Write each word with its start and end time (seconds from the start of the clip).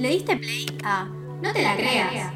Le 0.00 0.08
diste 0.08 0.34
play 0.34 0.64
a 0.82 1.04
No 1.04 1.52
te 1.52 1.60
la 1.60 1.76
creas. 1.76 2.32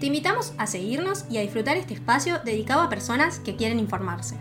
Te 0.00 0.06
invitamos 0.06 0.54
a 0.58 0.66
seguirnos 0.66 1.24
y 1.30 1.38
a 1.38 1.40
disfrutar 1.40 1.76
este 1.76 1.94
espacio 1.94 2.40
dedicado 2.44 2.80
a 2.80 2.88
personas 2.88 3.38
que 3.38 3.54
quieren 3.54 3.78
informarse. 3.78 4.36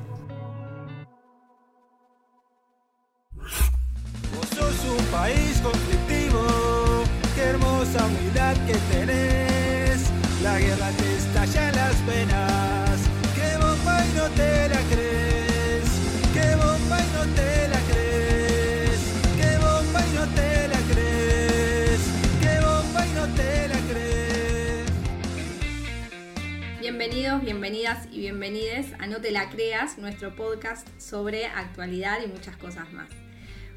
Bienvenidos, 26.89 27.43
bienvenidas 27.43 28.07
y 28.11 28.17
bienvenides 28.17 28.93
a 28.97 29.05
No 29.05 29.21
Te 29.21 29.29
La 29.29 29.51
Creas, 29.51 29.99
nuestro 29.99 30.35
podcast 30.35 30.87
sobre 30.99 31.45
actualidad 31.45 32.17
y 32.23 32.27
muchas 32.27 32.57
cosas 32.57 32.91
más. 32.91 33.11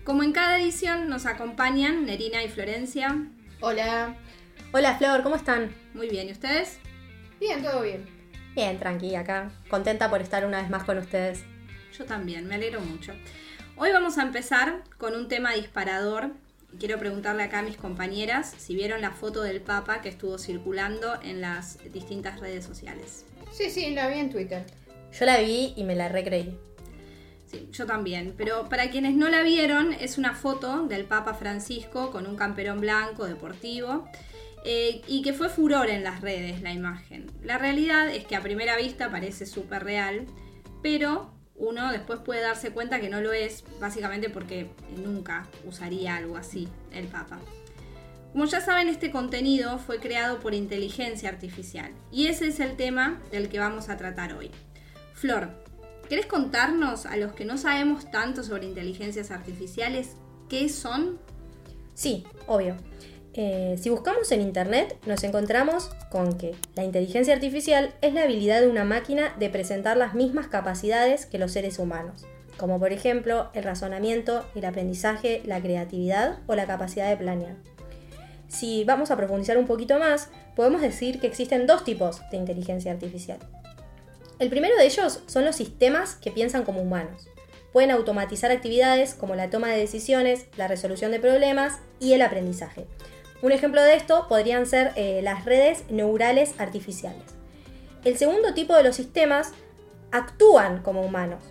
Como 0.02 0.22
en 0.22 0.32
cada 0.32 0.58
edición 0.58 1.10
nos 1.10 1.26
acompañan 1.26 2.06
Nerina 2.06 2.42
y 2.42 2.48
Florencia. 2.48 3.26
Hola. 3.60 4.16
Hola 4.72 4.96
Flor, 4.96 5.22
¿cómo 5.22 5.36
están? 5.36 5.74
Muy 5.92 6.08
bien, 6.08 6.28
¿y 6.28 6.32
ustedes? 6.32 6.78
Bien, 7.38 7.62
todo 7.62 7.82
bien. 7.82 8.06
Bien, 8.54 8.78
tranqui 8.78 9.14
acá. 9.14 9.50
Contenta 9.68 10.08
por 10.08 10.22
estar 10.22 10.46
una 10.46 10.62
vez 10.62 10.70
más 10.70 10.84
con 10.84 10.96
ustedes. 10.96 11.44
Yo 11.92 12.06
también, 12.06 12.48
me 12.48 12.54
alegro 12.54 12.80
mucho. 12.80 13.12
Hoy 13.76 13.92
vamos 13.92 14.16
a 14.16 14.22
empezar 14.22 14.84
con 14.96 15.14
un 15.14 15.28
tema 15.28 15.52
disparador. 15.52 16.30
Quiero 16.78 16.98
preguntarle 16.98 17.42
acá 17.42 17.60
a 17.60 17.62
mis 17.62 17.76
compañeras 17.76 18.54
si 18.58 18.74
vieron 18.74 19.00
la 19.00 19.10
foto 19.10 19.42
del 19.42 19.60
Papa 19.60 20.00
que 20.00 20.08
estuvo 20.08 20.38
circulando 20.38 21.20
en 21.22 21.40
las 21.40 21.78
distintas 21.92 22.40
redes 22.40 22.64
sociales. 22.64 23.24
Sí, 23.52 23.70
sí, 23.70 23.90
la 23.90 24.08
vi 24.08 24.18
en 24.18 24.30
Twitter. 24.30 24.64
Yo 25.18 25.26
la 25.26 25.38
vi 25.38 25.74
y 25.76 25.84
me 25.84 25.94
la 25.94 26.08
recreí. 26.08 26.56
Sí, 27.46 27.68
yo 27.70 27.86
también. 27.86 28.34
Pero 28.36 28.68
para 28.68 28.90
quienes 28.90 29.14
no 29.14 29.28
la 29.28 29.42
vieron, 29.42 29.92
es 29.92 30.16
una 30.16 30.34
foto 30.34 30.86
del 30.86 31.04
Papa 31.04 31.34
Francisco 31.34 32.10
con 32.10 32.26
un 32.26 32.36
camperón 32.36 32.80
blanco 32.80 33.26
deportivo 33.26 34.08
eh, 34.64 35.02
y 35.06 35.22
que 35.22 35.32
fue 35.32 35.48
furor 35.48 35.90
en 35.90 36.02
las 36.02 36.22
redes 36.22 36.62
la 36.62 36.72
imagen. 36.72 37.30
La 37.42 37.58
realidad 37.58 38.08
es 38.08 38.24
que 38.24 38.36
a 38.36 38.42
primera 38.42 38.76
vista 38.76 39.10
parece 39.10 39.44
súper 39.44 39.84
real, 39.84 40.26
pero 40.82 41.30
uno 41.56 41.92
después 41.92 42.20
puede 42.20 42.40
darse 42.40 42.70
cuenta 42.70 43.00
que 43.00 43.08
no 43.08 43.20
lo 43.20 43.32
es, 43.32 43.64
básicamente 43.80 44.30
porque 44.30 44.70
nunca 44.96 45.46
usaría 45.66 46.16
algo 46.16 46.36
así 46.36 46.68
el 46.92 47.06
Papa. 47.06 47.38
Como 48.32 48.46
ya 48.46 48.62
saben, 48.62 48.88
este 48.88 49.10
contenido 49.10 49.78
fue 49.78 49.98
creado 49.98 50.40
por 50.40 50.54
inteligencia 50.54 51.28
artificial 51.28 51.92
y 52.10 52.28
ese 52.28 52.48
es 52.48 52.60
el 52.60 52.76
tema 52.76 53.20
del 53.30 53.50
que 53.50 53.58
vamos 53.58 53.90
a 53.90 53.98
tratar 53.98 54.32
hoy. 54.32 54.50
Flor, 55.12 55.50
¿querés 56.08 56.26
contarnos 56.26 57.04
a 57.04 57.16
los 57.16 57.34
que 57.34 57.44
no 57.44 57.58
sabemos 57.58 58.10
tanto 58.10 58.42
sobre 58.42 58.66
inteligencias 58.66 59.30
artificiales 59.30 60.16
qué 60.48 60.70
son? 60.70 61.18
Sí, 61.94 62.24
obvio. 62.46 62.76
Eh, 63.34 63.78
si 63.80 63.88
buscamos 63.88 64.30
en 64.30 64.42
Internet 64.42 64.98
nos 65.06 65.24
encontramos 65.24 65.88
con 66.10 66.36
que 66.36 66.54
la 66.74 66.84
inteligencia 66.84 67.32
artificial 67.32 67.94
es 68.02 68.12
la 68.12 68.24
habilidad 68.24 68.60
de 68.60 68.68
una 68.68 68.84
máquina 68.84 69.34
de 69.38 69.48
presentar 69.48 69.96
las 69.96 70.12
mismas 70.12 70.48
capacidades 70.48 71.24
que 71.24 71.38
los 71.38 71.52
seres 71.52 71.78
humanos, 71.78 72.26
como 72.58 72.78
por 72.78 72.92
ejemplo 72.92 73.48
el 73.54 73.64
razonamiento, 73.64 74.44
el 74.54 74.66
aprendizaje, 74.66 75.40
la 75.46 75.62
creatividad 75.62 76.40
o 76.46 76.54
la 76.54 76.66
capacidad 76.66 77.08
de 77.08 77.16
planear. 77.16 77.56
Si 78.48 78.84
vamos 78.84 79.10
a 79.10 79.16
profundizar 79.16 79.56
un 79.56 79.66
poquito 79.66 79.98
más, 79.98 80.28
podemos 80.54 80.82
decir 80.82 81.18
que 81.18 81.26
existen 81.26 81.66
dos 81.66 81.84
tipos 81.84 82.20
de 82.30 82.36
inteligencia 82.36 82.92
artificial. 82.92 83.38
El 84.40 84.50
primero 84.50 84.76
de 84.76 84.84
ellos 84.84 85.20
son 85.24 85.46
los 85.46 85.56
sistemas 85.56 86.16
que 86.16 86.32
piensan 86.32 86.64
como 86.64 86.82
humanos. 86.82 87.30
Pueden 87.72 87.90
automatizar 87.90 88.50
actividades 88.50 89.14
como 89.14 89.34
la 89.36 89.48
toma 89.48 89.70
de 89.70 89.78
decisiones, 89.78 90.44
la 90.58 90.68
resolución 90.68 91.12
de 91.12 91.20
problemas 91.20 91.78
y 91.98 92.12
el 92.12 92.20
aprendizaje. 92.20 92.86
Un 93.42 93.50
ejemplo 93.50 93.82
de 93.82 93.96
esto 93.96 94.26
podrían 94.28 94.66
ser 94.66 94.92
eh, 94.94 95.20
las 95.22 95.44
redes 95.44 95.82
neurales 95.90 96.54
artificiales. 96.58 97.24
El 98.04 98.16
segundo 98.16 98.54
tipo 98.54 98.74
de 98.76 98.84
los 98.84 98.94
sistemas 98.94 99.52
actúan 100.12 100.80
como 100.82 101.02
humanos. 101.02 101.42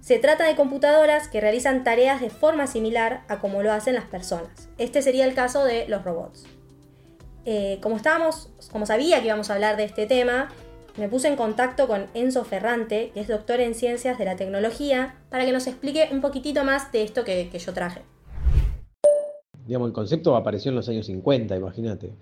Se 0.00 0.18
trata 0.18 0.44
de 0.44 0.54
computadoras 0.54 1.26
que 1.26 1.40
realizan 1.40 1.82
tareas 1.82 2.20
de 2.20 2.30
forma 2.30 2.68
similar 2.68 3.24
a 3.26 3.40
como 3.40 3.62
lo 3.62 3.72
hacen 3.72 3.94
las 3.94 4.04
personas. 4.04 4.68
Este 4.78 5.02
sería 5.02 5.24
el 5.24 5.34
caso 5.34 5.64
de 5.64 5.88
los 5.88 6.04
robots. 6.04 6.44
Eh, 7.46 7.78
como 7.82 7.96
estábamos, 7.96 8.50
como 8.70 8.86
sabía 8.86 9.18
que 9.20 9.26
íbamos 9.26 9.50
a 9.50 9.54
hablar 9.54 9.76
de 9.76 9.84
este 9.84 10.06
tema, 10.06 10.52
me 10.96 11.08
puse 11.08 11.26
en 11.26 11.36
contacto 11.36 11.88
con 11.88 12.06
Enzo 12.14 12.44
Ferrante, 12.44 13.10
que 13.12 13.20
es 13.20 13.26
doctor 13.26 13.60
en 13.60 13.74
ciencias 13.74 14.18
de 14.18 14.24
la 14.24 14.36
tecnología, 14.36 15.16
para 15.30 15.44
que 15.44 15.52
nos 15.52 15.66
explique 15.66 16.08
un 16.12 16.20
poquitito 16.20 16.62
más 16.62 16.92
de 16.92 17.02
esto 17.02 17.24
que, 17.24 17.48
que 17.50 17.58
yo 17.58 17.72
traje. 17.72 18.02
Digamos, 19.66 19.88
el 19.88 19.94
concepto 19.94 20.36
apareció 20.36 20.70
en 20.70 20.76
los 20.76 20.88
años 20.88 21.06
50, 21.06 21.56
imagínate, 21.56 22.12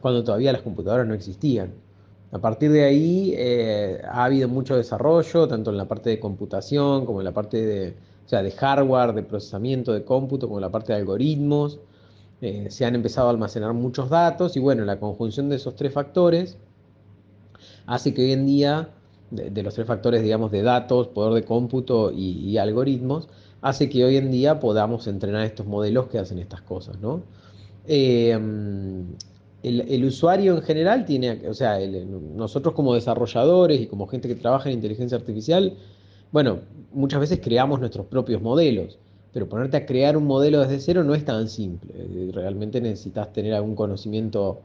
cuando 0.00 0.22
todavía 0.22 0.52
las 0.52 0.62
computadoras 0.62 1.06
no 1.06 1.14
existían. 1.14 1.72
A 2.30 2.38
partir 2.38 2.70
de 2.72 2.84
ahí 2.84 3.32
eh, 3.36 4.02
ha 4.08 4.24
habido 4.24 4.48
mucho 4.48 4.76
desarrollo, 4.76 5.46
tanto 5.46 5.70
en 5.70 5.76
la 5.76 5.86
parte 5.86 6.10
de 6.10 6.18
computación 6.18 7.06
como 7.06 7.20
en 7.20 7.24
la 7.24 7.32
parte 7.32 7.64
de, 7.64 7.94
o 8.26 8.28
sea, 8.28 8.42
de 8.42 8.50
hardware, 8.50 9.12
de 9.12 9.22
procesamiento 9.22 9.92
de 9.92 10.04
cómputo, 10.04 10.48
como 10.48 10.58
en 10.58 10.62
la 10.62 10.70
parte 10.70 10.92
de 10.92 10.98
algoritmos. 10.98 11.78
Eh, 12.40 12.66
se 12.70 12.84
han 12.84 12.94
empezado 12.94 13.28
a 13.28 13.30
almacenar 13.30 13.72
muchos 13.72 14.10
datos 14.10 14.56
y 14.56 14.60
bueno, 14.60 14.84
la 14.84 14.98
conjunción 14.98 15.48
de 15.48 15.56
esos 15.56 15.76
tres 15.76 15.92
factores 15.92 16.58
hace 17.86 18.12
que 18.12 18.22
hoy 18.24 18.32
en 18.32 18.46
día, 18.46 18.90
de, 19.30 19.62
los 19.62 19.74
tres 19.74 19.86
factores, 19.86 20.22
digamos, 20.22 20.50
de 20.50 20.62
datos, 20.62 21.08
poder 21.08 21.34
de 21.34 21.44
cómputo 21.44 22.10
y 22.12 22.58
algoritmos, 22.58 23.28
hace 23.64 23.88
que 23.88 24.04
hoy 24.04 24.18
en 24.18 24.30
día 24.30 24.60
podamos 24.60 25.06
entrenar 25.06 25.46
estos 25.46 25.64
modelos 25.66 26.08
que 26.08 26.18
hacen 26.18 26.38
estas 26.38 26.60
cosas, 26.60 27.00
¿no? 27.00 27.22
Eh, 27.86 28.38
el, 29.62 30.04
usuario 30.04 30.54
en 30.54 30.60
general 30.60 31.06
tiene, 31.06 31.48
o 31.48 31.54
sea, 31.54 31.78
nosotros 32.36 32.74
como 32.74 32.92
desarrolladores 32.92 33.80
y 33.80 33.86
como 33.86 34.06
gente 34.06 34.28
que 34.28 34.34
trabaja 34.34 34.68
en 34.68 34.74
inteligencia 34.74 35.16
artificial, 35.16 35.78
bueno, 36.30 36.58
muchas 36.92 37.20
veces 37.20 37.40
creamos 37.42 37.80
nuestros 37.80 38.04
propios 38.04 38.42
modelos, 38.42 38.98
pero 39.32 39.48
ponerte 39.48 39.78
a 39.78 39.86
crear 39.86 40.18
un 40.18 40.26
modelo 40.26 40.60
desde 40.60 40.78
cero 40.80 41.02
no 41.02 41.14
es 41.14 41.24
tan 41.24 41.48
simple, 41.48 41.94
realmente 42.32 42.82
necesitas 42.82 43.32
tener 43.32 43.54
algún 43.54 43.74
conocimiento 43.74 44.60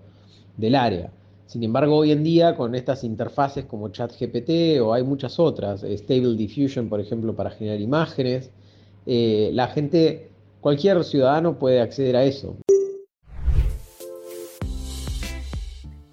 del 0.57 0.75
área. 0.75 1.09
Sin 1.45 1.63
embargo, 1.63 1.95
hoy 1.95 2.11
en 2.11 2.25
día 2.25 2.57
con 2.57 2.75
estas 2.75 3.05
interfaces 3.05 3.63
como 3.63 3.87
ChatGPT 3.87 4.81
o 4.81 4.93
hay 4.93 5.03
muchas 5.03 5.39
otras, 5.39 5.83
Stable 5.83 6.35
Diffusion, 6.35 6.89
por 6.89 6.99
ejemplo, 6.99 7.33
para 7.33 7.49
generar 7.49 7.79
imágenes, 7.79 8.51
eh, 9.11 9.49
la 9.53 9.67
gente, 9.69 10.29
cualquier 10.61 11.03
ciudadano 11.03 11.57
puede 11.57 11.81
acceder 11.81 12.15
a 12.15 12.25
eso. 12.25 12.55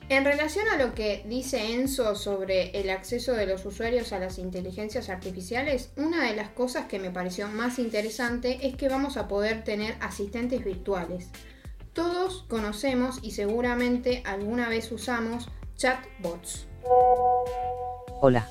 En 0.09 0.25
relación 0.25 0.65
a 0.69 0.83
lo 0.83 0.95
que 0.95 1.23
dice 1.29 1.75
Enzo 1.75 2.15
sobre 2.15 2.71
el 2.71 2.89
acceso 2.89 3.35
de 3.35 3.45
los 3.45 3.67
usuarios 3.67 4.15
a 4.15 4.19
las 4.19 4.39
inteligencias 4.39 5.11
artificiales, 5.11 5.93
una 5.99 6.27
de 6.27 6.37
las 6.37 6.49
cosas 6.49 6.87
que 6.87 6.99
me 6.99 7.11
pareció 7.11 7.49
más 7.49 7.79
interesante 7.79 8.67
es 8.67 8.77
que 8.77 8.89
vamos 8.89 9.19
a 9.19 9.29
poder 9.29 9.63
tener 9.63 9.97
asistentes 10.01 10.65
virtuales. 10.65 11.29
Todos 11.93 12.47
conocemos 12.49 13.19
y 13.21 13.33
seguramente 13.33 14.23
alguna 14.25 14.71
vez 14.71 14.91
usamos 14.91 15.51
chatbots. 15.77 16.67
Hola, 18.23 18.49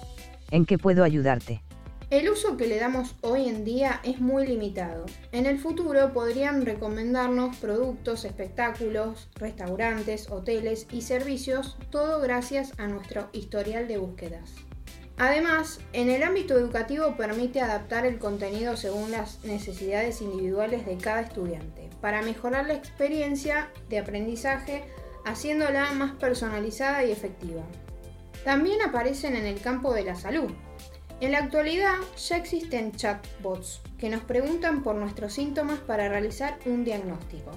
¿en 0.51 0.67
qué 0.67 0.77
puedo 0.77 1.03
ayudarte? 1.03 1.63
El 2.11 2.29
uso 2.29 2.55
que 2.55 2.67
le 2.67 2.79
damos 2.79 3.15
hoy 3.21 3.49
en 3.49 3.65
día 3.65 3.99
es 4.03 4.19
muy 4.19 4.45
limitado. 4.45 5.07
En 5.31 5.47
el 5.47 5.57
futuro 5.57 6.13
podrían 6.13 6.63
recomendarnos 6.63 7.57
productos, 7.57 8.25
espectáculos, 8.25 9.27
restaurantes, 9.35 10.29
hoteles 10.29 10.85
y 10.91 11.01
servicios, 11.01 11.77
todo 11.89 12.21
gracias 12.21 12.73
a 12.77 12.87
nuestro 12.87 13.29
historial 13.33 13.87
de 13.87 13.97
búsquedas. 13.97 14.53
Además, 15.17 15.79
en 15.93 16.09
el 16.09 16.21
ámbito 16.21 16.55
educativo 16.55 17.15
permite 17.17 17.59
adaptar 17.59 18.05
el 18.05 18.19
contenido 18.19 18.77
según 18.77 19.09
las 19.09 19.43
necesidades 19.43 20.21
individuales 20.21 20.85
de 20.85 20.97
cada 20.97 21.21
estudiante, 21.21 21.89
para 22.01 22.21
mejorar 22.21 22.67
la 22.67 22.75
experiencia 22.75 23.71
de 23.89 23.97
aprendizaje 23.97 24.83
haciéndola 25.25 25.91
más 25.93 26.13
personalizada 26.17 27.03
y 27.03 27.11
efectiva. 27.11 27.63
También 28.43 28.79
aparecen 28.83 29.35
en 29.35 29.45
el 29.45 29.59
campo 29.59 29.91
de 29.91 30.03
la 30.03 30.13
salud, 30.13 30.51
en 31.21 31.31
la 31.31 31.39
actualidad 31.39 31.95
ya 32.17 32.37
existen 32.37 32.91
chatbots 32.91 33.81
que 33.97 34.09
nos 34.09 34.21
preguntan 34.23 34.83
por 34.83 34.95
nuestros 34.95 35.33
síntomas 35.33 35.79
para 35.79 36.09
realizar 36.09 36.59
un 36.65 36.83
diagnóstico. 36.83 37.51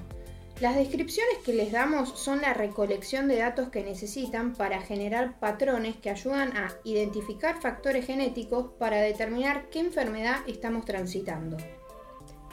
Las 0.60 0.76
descripciones 0.76 1.38
que 1.44 1.52
les 1.52 1.70
damos 1.70 2.19
son 2.19 2.40
la 2.40 2.52
recolección 2.52 3.28
de 3.28 3.37
datos 3.37 3.69
que 3.69 3.84
necesitan 3.84 4.55
para 4.55 4.81
generar 4.81 5.38
patrones 5.38 5.96
que 5.96 6.10
ayudan 6.10 6.56
a 6.56 6.72
identificar 6.82 7.60
factores 7.60 8.06
genéticos 8.06 8.72
para 8.78 9.00
determinar 9.00 9.69
qué 9.70 9.78
enfermedad 9.78 10.37
estamos 10.49 10.84
transitando. 10.84 11.56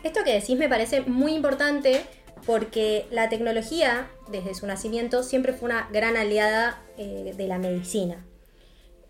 Esto 0.03 0.23
que 0.23 0.33
decís 0.33 0.57
me 0.57 0.69
parece 0.69 1.01
muy 1.01 1.33
importante 1.33 2.05
porque 2.45 3.07
la 3.09 3.27
tecnología, 3.27 4.07
desde 4.29 4.53
su 4.53 4.67
nacimiento, 4.67 5.23
siempre 5.23 5.53
fue 5.53 5.69
una 5.69 5.89
gran 5.91 6.15
aliada 6.15 6.83
eh, 6.97 7.33
de 7.35 7.47
la 7.47 7.57
medicina. 7.57 8.23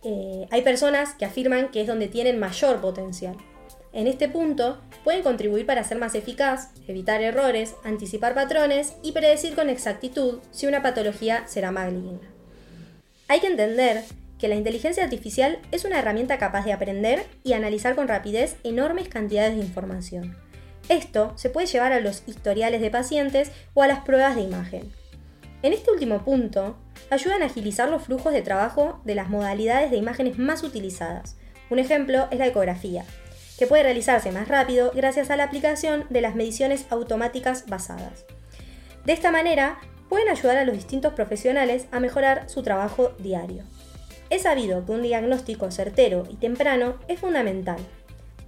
Eh, 0.08 0.48
hay 0.52 0.62
personas 0.62 1.16
que 1.16 1.26
afirman 1.26 1.72
que 1.72 1.82
es 1.82 1.88
donde 1.88 2.08
tienen 2.08 2.40
mayor 2.40 2.80
potencial. 2.80 3.36
En 3.92 4.06
este 4.06 4.30
punto, 4.30 4.80
pueden 5.04 5.24
contribuir 5.24 5.66
para 5.66 5.84
ser 5.84 5.98
más 5.98 6.14
eficaz, 6.14 6.70
evitar 6.88 7.24
errores, 7.24 7.74
anticipar 7.84 8.36
patrones 8.36 8.94
y 9.02 9.14
predecir 9.14 9.56
con 9.56 9.68
exactitud 9.68 10.42
si 10.52 10.68
una 10.68 10.84
patología 10.84 11.48
será 11.48 11.72
maligna. 11.72 12.20
Hay 13.28 13.40
que 13.40 13.48
entender 13.48 14.04
que 14.38 14.48
la 14.48 14.56
inteligencia 14.56 15.04
artificial 15.04 15.60
es 15.72 15.86
una 15.86 15.98
herramienta 15.98 16.38
capaz 16.38 16.66
de 16.66 16.74
aprender 16.74 17.26
y 17.44 17.54
analizar 17.54 17.96
con 17.96 18.08
rapidez 18.08 18.58
enormes 18.64 19.08
cantidades 19.08 19.56
de 19.56 19.64
información. 19.64 20.38
Esto 20.88 21.34
se 21.36 21.50
puede 21.50 21.66
llevar 21.66 21.94
a 21.94 22.00
los 22.00 22.22
historiales 22.28 22.82
de 22.82 22.92
pacientes 22.92 23.52
o 23.74 23.82
a 23.82 23.88
las 23.88 24.02
pruebas 24.02 24.36
de 24.36 24.42
imagen. 24.42 24.92
En 25.64 25.74
este 25.74 25.90
último 25.90 26.24
punto, 26.24 26.78
ayudan 27.10 27.42
a 27.42 27.46
agilizar 27.46 27.90
los 27.90 28.04
flujos 28.04 28.34
de 28.34 28.42
trabajo 28.42 29.00
de 29.04 29.16
las 29.16 29.30
modalidades 29.30 29.92
de 29.92 29.98
imágenes 29.98 30.38
más 30.38 30.64
utilizadas. 30.64 31.38
Un 31.70 31.80
ejemplo 31.80 32.28
es 32.32 32.40
la 32.40 32.48
ecografía, 32.48 33.06
que 33.58 33.68
puede 33.68 33.84
realizarse 33.84 34.32
más 34.32 34.48
rápido 34.48 34.92
gracias 34.94 35.30
a 35.30 35.38
la 35.38 35.46
aplicación 35.46 36.06
de 36.10 36.22
las 36.22 36.36
mediciones 36.36 36.86
automáticas 36.90 37.66
basadas. 37.68 38.26
De 39.06 39.14
esta 39.14 39.32
manera, 39.32 39.80
pueden 40.10 40.30
ayudar 40.30 40.58
a 40.58 40.66
los 40.66 40.76
distintos 40.76 41.14
profesionales 41.14 41.88
a 41.92 42.00
mejorar 42.00 42.50
su 42.50 42.64
trabajo 42.64 43.14
diario. 43.20 43.64
Es 44.30 44.44
sabido 44.44 44.86
que 44.86 44.92
un 44.92 45.04
diagnóstico 45.04 45.70
certero 45.72 46.24
y 46.30 46.36
temprano 46.36 46.96
es 47.08 47.20
fundamental. 47.20 47.78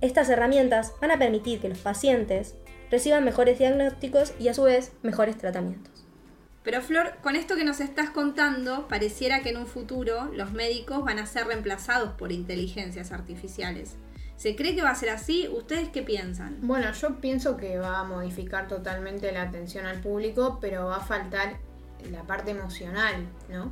Estas 0.01 0.29
herramientas 0.29 0.93
van 1.01 1.11
a 1.11 1.19
permitir 1.19 1.59
que 1.59 1.69
los 1.69 1.79
pacientes 1.79 2.55
reciban 2.89 3.23
mejores 3.23 3.59
diagnósticos 3.59 4.33
y 4.39 4.47
a 4.47 4.53
su 4.53 4.63
vez 4.63 4.91
mejores 5.01 5.37
tratamientos. 5.37 5.96
Pero 6.67 6.81
Flor, 6.81 7.13
con 7.23 7.37
esto 7.37 7.55
que 7.55 7.63
nos 7.63 7.79
estás 7.79 8.09
contando, 8.09 8.89
pareciera 8.89 9.39
que 9.39 9.51
en 9.51 9.57
un 9.57 9.67
futuro 9.67 10.29
los 10.33 10.51
médicos 10.51 11.01
van 11.01 11.17
a 11.17 11.25
ser 11.25 11.47
reemplazados 11.47 12.11
por 12.15 12.33
inteligencias 12.33 13.13
artificiales. 13.13 13.95
¿Se 14.35 14.53
cree 14.57 14.75
que 14.75 14.81
va 14.81 14.89
a 14.89 14.95
ser 14.95 15.11
así? 15.11 15.47
¿Ustedes 15.47 15.87
qué 15.87 16.01
piensan? 16.01 16.57
Bueno, 16.59 16.91
yo 16.91 17.21
pienso 17.21 17.55
que 17.55 17.79
va 17.79 17.99
a 17.99 18.03
modificar 18.03 18.67
totalmente 18.67 19.31
la 19.31 19.43
atención 19.43 19.85
al 19.85 20.01
público, 20.01 20.57
pero 20.59 20.87
va 20.87 20.97
a 20.97 21.05
faltar 21.05 21.55
la 22.11 22.23
parte 22.23 22.51
emocional, 22.51 23.29
¿no? 23.47 23.71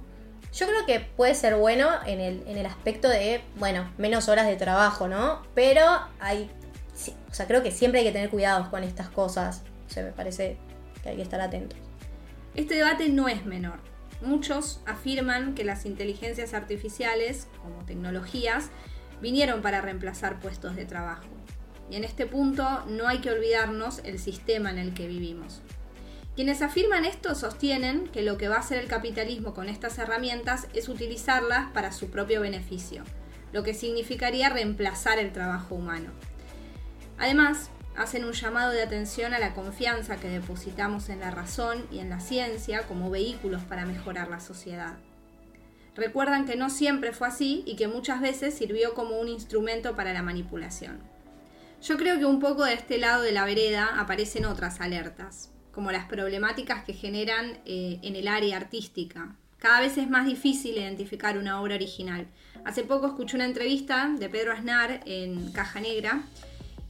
Yo 0.53 0.65
creo 0.65 0.86
que 0.86 1.01
puede 1.01 1.36
ser 1.36 1.57
bueno 1.57 1.89
en 2.06 2.21
el, 2.21 2.65
aspecto 2.65 3.09
de, 3.09 3.41
bueno, 3.57 3.91
menos 3.98 4.30
horas 4.30 4.48
de 4.48 4.56
trabajo, 4.56 5.09
¿no? 5.09 5.41
Pero 5.53 5.81
hay, 6.21 6.50
o 7.30 7.33
sea, 7.33 7.45
creo 7.45 7.62
que 7.62 7.71
siempre 7.71 8.00
hay 8.00 8.06
que 8.06 8.13
tener 8.13 8.30
cuidados 8.30 8.69
con 8.69 8.86
estas 8.86 9.09
cosas. 9.09 9.63
O 9.86 9.89
sea, 9.89 10.01
me 10.01 10.13
parece 10.13 10.56
que 11.03 11.09
hay 11.09 11.18
que 11.18 11.24
estar 11.24 11.41
atentos. 11.41 11.85
Este 12.56 12.75
debate 12.75 13.10
no 13.10 13.28
es 13.28 13.46
menor. 13.46 13.80
Muchos 14.22 14.80
afirman 14.86 15.56
que 15.56 15.66
las 15.66 15.86
inteligencias 15.86 16.54
artificiales, 16.54 17.48
como 17.62 17.84
tecnologías, 17.86 18.69
vinieron 19.22 19.62
para 19.62 19.81
reemplazar 19.81 20.40
puestos 20.40 20.75
de 20.75 20.86
trabajo. 20.86 21.25
Y 21.92 21.98
en 21.98 22.06
este 22.06 22.25
punto 22.25 22.86
no 22.88 23.07
hay 23.10 23.19
que 23.19 23.30
olvidarnos 23.30 24.00
el 24.06 24.19
sistema 24.19 24.72
en 24.72 24.78
el 24.78 24.94
que 24.94 25.07
vivimos. 25.07 25.62
Quienes 26.36 26.62
afirman 26.62 27.04
esto 27.06 27.36
sostienen 27.36 28.07
que 28.07 28.22
lo 28.22 28.38
que 28.38 28.48
va 28.48 28.56
a 28.56 28.60
hacer 28.60 28.78
el 28.78 28.88
capitalismo 28.88 29.54
con 29.54 29.68
estas 29.68 29.98
herramientas 30.00 30.68
es 30.74 30.88
utilizarlas 30.88 31.72
para 31.72 31.92
su 31.92 32.10
propio 32.10 32.42
beneficio, 32.42 33.04
lo 33.51 33.63
que 33.63 33.74
significaría 33.74 34.50
reemplazar 34.50 35.19
el 35.19 35.34
trabajo 35.34 35.75
humano. 35.75 36.12
Además, 37.18 37.69
hacen 37.97 38.25
un 38.25 38.33
llamado 38.33 38.71
de 38.71 38.83
atención 38.83 39.33
a 39.33 39.39
la 39.39 39.53
confianza 39.53 40.18
que 40.18 40.30
depositamos 40.30 41.09
en 41.09 41.19
la 41.19 41.31
razón 41.31 41.86
y 41.92 42.00
en 42.00 42.09
la 42.09 42.19
ciencia 42.19 42.83
como 42.88 43.09
vehículos 43.09 43.63
para 43.63 43.86
mejorar 43.86 44.30
la 44.30 44.39
sociedad. 44.39 44.97
Recuerdan 45.95 46.45
que 46.45 46.57
no 46.57 46.69
siempre 46.69 47.13
fue 47.13 47.27
así 47.27 47.63
y 47.65 47.75
que 47.75 47.88
muchas 47.88 48.21
veces 48.21 48.53
sirvió 48.53 48.94
como 48.94 49.18
un 49.18 49.30
instrumento 49.30 49.95
para 49.95 50.13
la 50.13 50.24
manipulación. 50.24 51.00
Yo 51.81 51.97
creo 51.97 52.19
que 52.19 52.25
un 52.25 52.39
poco 52.39 52.65
de 52.65 52.74
este 52.74 52.97
lado 52.97 53.24
de 53.24 53.31
la 53.31 53.45
vereda 53.45 54.00
aparecen 54.00 54.45
otras 54.45 54.81
alertas 54.81 55.51
como 55.75 55.91
las 55.91 56.06
problemáticas 56.06 56.86
que 56.86 56.94
generan 56.94 57.59
eh, 57.65 58.00
en 58.01 58.15
el 58.15 58.30
área 58.30 58.56
artística. 58.56 59.36
Cada 59.57 59.81
vez 59.81 59.98
es 59.98 60.09
más 60.09 60.25
difícil 60.25 60.77
identificar 60.77 61.38
una 61.38 61.62
obra 61.62 61.75
original. 61.75 62.27
Hace 62.63 62.83
poco 62.83 63.07
escuché 63.07 63.36
una 63.36 63.45
entrevista 63.45 64.09
de 64.18 64.30
Pedro 64.30 64.53
Aznar 64.53 65.01
en 65.06 65.51
Caja 65.51 65.81
Negra 65.81 66.24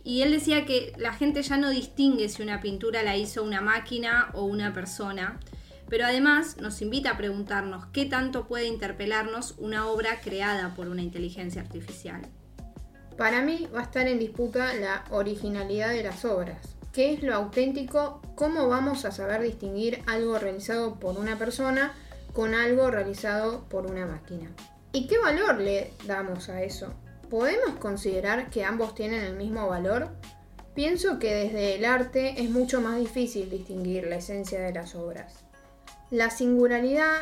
y 0.06 0.22
él 0.22 0.32
decía 0.32 0.66
que 0.66 0.94
la 0.98 1.14
gente 1.14 1.42
ya 1.42 1.58
no 1.58 1.72
distingue 1.72 2.30
si 2.30 2.44
una 2.44 2.62
pintura 2.62 3.02
la 3.02 3.18
hizo 3.18 3.44
una 3.44 3.60
máquina 3.60 4.30
o 4.34 4.46
una 4.46 4.72
persona, 4.72 5.40
pero 5.90 6.06
además 6.06 6.58
nos 6.62 6.80
invita 6.84 7.10
a 7.10 7.18
preguntarnos 7.18 7.88
qué 7.88 8.06
tanto 8.06 8.48
puede 8.48 8.68
interpelarnos 8.68 9.56
una 9.58 9.88
obra 9.88 10.22
creada 10.22 10.76
por 10.76 10.90
una 10.90 11.02
inteligencia 11.02 11.64
artificial. 11.64 12.22
Para 13.18 13.42
mí 13.42 13.68
va 13.74 13.80
a 13.80 13.84
estar 13.84 14.08
en 14.08 14.20
disputa 14.20 14.76
la 14.76 15.06
originalidad 15.10 15.90
de 15.90 16.04
las 16.04 16.24
obras. 16.24 16.76
¿Qué 16.94 17.14
es 17.14 17.24
lo 17.24 17.34
auténtico? 17.34 18.22
¿Cómo 18.36 18.68
vamos 18.68 19.06
a 19.06 19.12
saber 19.12 19.42
distinguir 19.42 20.04
algo 20.06 20.38
realizado 20.38 21.00
por 21.00 21.18
una 21.18 21.40
persona 21.40 21.94
con 22.32 22.54
algo 22.54 22.92
realizado 22.92 23.64
por 23.70 23.88
una 23.88 24.06
máquina? 24.06 24.52
¿Y 24.94 25.08
qué 25.08 25.18
valor 25.18 25.60
le 25.60 25.94
damos 26.06 26.48
a 26.50 26.62
eso? 26.62 26.94
¿Podemos 27.30 27.76
considerar 27.80 28.50
que 28.50 28.64
ambos 28.64 28.94
tienen 28.94 29.24
el 29.24 29.36
mismo 29.36 29.68
valor? 29.68 30.10
Pienso 30.76 31.20
que 31.20 31.34
desde 31.34 31.76
el 31.76 31.86
arte 31.86 32.42
es 32.42 32.50
mucho 32.50 32.82
más 32.82 33.00
difícil 33.00 33.50
distinguir 33.50 34.08
la 34.08 34.18
esencia 34.18 34.62
de 34.62 34.74
las 34.74 34.94
obras. 34.94 35.46
La 36.12 36.30
singularidad 36.30 37.22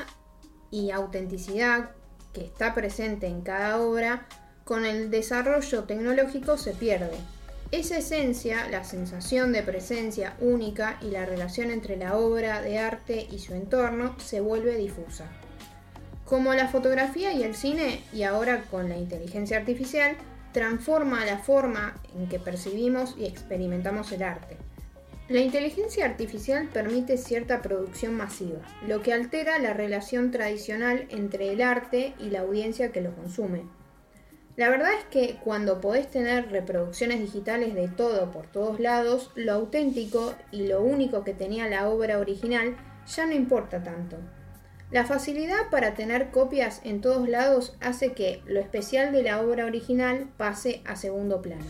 y 0.71 0.91
autenticidad 0.91 1.91
que 2.33 2.43
está 2.43 2.73
presente 2.73 3.27
en 3.27 3.41
cada 3.41 3.79
obra 3.79 4.27
con 4.65 4.85
el 4.85 5.09
desarrollo 5.09 5.83
tecnológico 5.83 6.57
se 6.57 6.71
pierde. 6.71 7.17
Esa 7.71 7.97
esencia, 7.97 8.67
la 8.69 8.83
sensación 8.83 9.51
de 9.53 9.63
presencia 9.63 10.35
única 10.41 10.97
y 11.01 11.11
la 11.11 11.25
relación 11.25 11.71
entre 11.71 11.95
la 11.95 12.17
obra 12.17 12.61
de 12.61 12.77
arte 12.77 13.27
y 13.31 13.39
su 13.39 13.53
entorno 13.53 14.15
se 14.19 14.41
vuelve 14.41 14.75
difusa. 14.77 15.25
Como 16.25 16.53
la 16.53 16.67
fotografía 16.67 17.33
y 17.33 17.43
el 17.43 17.53
cine, 17.53 18.01
y 18.13 18.23
ahora 18.23 18.63
con 18.71 18.89
la 18.89 18.97
inteligencia 18.97 19.57
artificial, 19.57 20.15
transforma 20.53 21.25
la 21.25 21.39
forma 21.39 21.95
en 22.15 22.29
que 22.29 22.39
percibimos 22.39 23.15
y 23.17 23.25
experimentamos 23.25 24.11
el 24.11 24.23
arte. 24.23 24.57
La 25.29 25.39
inteligencia 25.39 26.05
artificial 26.05 26.67
permite 26.71 27.17
cierta 27.17 27.61
producción 27.61 28.15
masiva, 28.15 28.59
lo 28.87 29.01
que 29.01 29.13
altera 29.13 29.57
la 29.57 29.73
relación 29.73 30.31
tradicional 30.31 31.07
entre 31.09 31.51
el 31.51 31.61
arte 31.61 32.13
y 32.19 32.29
la 32.29 32.41
audiencia 32.41 32.91
que 32.91 33.01
lo 33.01 33.15
consume. 33.15 33.63
La 34.55 34.69
verdad 34.69 34.93
es 34.93 35.05
que 35.05 35.39
cuando 35.43 35.81
podés 35.81 36.09
tener 36.11 36.51
reproducciones 36.51 37.19
digitales 37.19 37.73
de 37.73 37.87
todo 37.87 38.31
por 38.31 38.47
todos 38.47 38.79
lados, 38.79 39.31
lo 39.35 39.53
auténtico 39.53 40.35
y 40.51 40.67
lo 40.67 40.81
único 40.81 41.23
que 41.23 41.33
tenía 41.33 41.67
la 41.67 41.89
obra 41.89 42.19
original 42.19 42.77
ya 43.07 43.25
no 43.25 43.33
importa 43.33 43.81
tanto. 43.81 44.17
La 44.91 45.05
facilidad 45.05 45.69
para 45.71 45.95
tener 45.95 46.29
copias 46.29 46.81
en 46.83 47.01
todos 47.01 47.27
lados 47.27 47.75
hace 47.81 48.13
que 48.13 48.41
lo 48.45 48.59
especial 48.59 49.11
de 49.11 49.23
la 49.23 49.41
obra 49.41 49.65
original 49.65 50.29
pase 50.37 50.81
a 50.85 50.95
segundo 50.95 51.41
plano. 51.41 51.65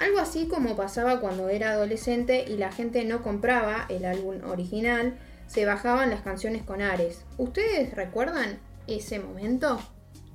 Algo 0.00 0.18
así 0.18 0.48
como 0.48 0.76
pasaba 0.76 1.20
cuando 1.20 1.48
era 1.48 1.72
adolescente 1.72 2.44
y 2.46 2.56
la 2.56 2.72
gente 2.72 3.04
no 3.04 3.22
compraba 3.22 3.86
el 3.88 4.04
álbum 4.04 4.42
original, 4.44 5.16
se 5.46 5.64
bajaban 5.64 6.10
las 6.10 6.22
canciones 6.22 6.62
con 6.62 6.82
Ares. 6.82 7.24
¿Ustedes 7.38 7.94
recuerdan 7.94 8.58
ese 8.86 9.18
momento? 9.18 9.78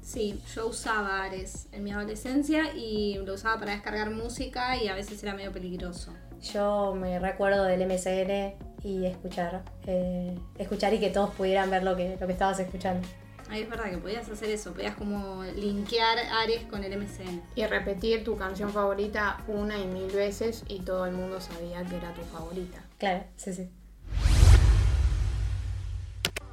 Sí, 0.01 0.41
yo 0.55 0.67
usaba 0.67 1.23
Ares 1.23 1.67
en 1.71 1.83
mi 1.83 1.91
adolescencia 1.91 2.73
y 2.73 3.17
lo 3.25 3.33
usaba 3.33 3.59
para 3.59 3.73
descargar 3.73 4.09
música 4.11 4.81
y 4.81 4.87
a 4.87 4.95
veces 4.95 5.21
era 5.21 5.33
medio 5.33 5.51
peligroso. 5.51 6.13
Yo 6.53 6.95
me 6.95 7.19
recuerdo 7.19 7.65
del 7.65 7.85
MSN 7.85 8.66
y 8.83 9.05
escuchar, 9.05 9.63
eh, 9.85 10.37
escuchar 10.57 10.93
y 10.93 10.99
que 10.99 11.09
todos 11.09 11.31
pudieran 11.31 11.69
ver 11.69 11.83
lo 11.83 11.95
que, 11.95 12.17
lo 12.19 12.27
que 12.27 12.33
estabas 12.33 12.59
escuchando. 12.59 13.07
Ahí 13.49 13.61
es 13.61 13.69
verdad 13.69 13.89
que 13.89 13.97
podías 13.97 14.29
hacer 14.29 14.49
eso, 14.49 14.73
podías 14.73 14.95
como 14.95 15.43
linkear 15.43 16.17
Ares 16.41 16.63
con 16.69 16.83
el 16.83 16.97
MSN. 16.97 17.41
Y 17.55 17.65
repetir 17.65 18.23
tu 18.23 18.37
canción 18.37 18.71
favorita 18.71 19.37
una 19.47 19.77
y 19.77 19.87
mil 19.87 20.11
veces 20.11 20.63
y 20.67 20.81
todo 20.81 21.05
el 21.05 21.13
mundo 21.13 21.39
sabía 21.39 21.83
que 21.85 21.95
era 21.95 22.13
tu 22.13 22.21
favorita. 22.23 22.83
Claro, 22.97 23.23
sí, 23.37 23.53
sí. 23.53 23.69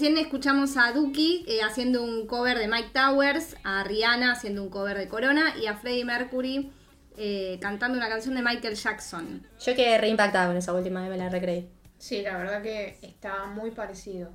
Recién 0.00 0.16
escuchamos 0.16 0.78
a 0.78 0.92
Duki 0.92 1.44
eh, 1.46 1.60
haciendo 1.60 2.02
un 2.02 2.26
cover 2.26 2.56
de 2.56 2.68
Mike 2.68 2.88
Towers, 2.94 3.54
a 3.64 3.84
Rihanna 3.84 4.32
haciendo 4.32 4.62
un 4.62 4.70
cover 4.70 4.96
de 4.96 5.08
Corona 5.08 5.54
y 5.62 5.66
a 5.66 5.76
Freddie 5.76 6.06
Mercury 6.06 6.72
eh, 7.18 7.58
cantando 7.60 7.98
una 7.98 8.08
canción 8.08 8.34
de 8.34 8.40
Michael 8.40 8.76
Jackson. 8.76 9.46
Yo 9.62 9.76
quedé 9.76 9.98
reimpactada 9.98 10.46
con 10.46 10.56
esa 10.56 10.72
última, 10.72 11.06
me 11.06 11.18
la 11.18 11.28
recreé. 11.28 11.68
Sí, 11.98 12.22
la 12.22 12.38
verdad 12.38 12.62
que 12.62 12.96
estaba 13.02 13.48
muy 13.48 13.72
parecido. 13.72 14.30